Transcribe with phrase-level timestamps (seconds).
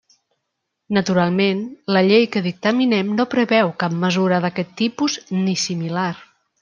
[0.95, 1.59] Naturalment,
[1.97, 6.09] la Llei que dictaminem no preveu cap mesura d'aquest tipus, ni similar.